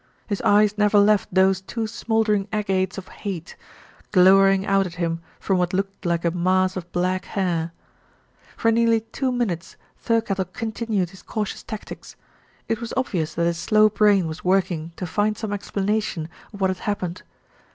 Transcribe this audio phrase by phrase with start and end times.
[0.25, 3.55] His eyes never left those two smouldering agates of hate,
[4.11, 7.71] glowering out at him from what looked like a mass of black hair.
[8.57, 12.15] For nearly two minutes Thirkettle continued his cautious tactics.
[12.67, 16.71] It was obvious that his slow brain was working to find some explanation of what
[16.71, 17.21] had hap pened.